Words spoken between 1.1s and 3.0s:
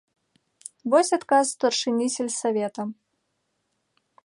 адказ старшыні сельсавета.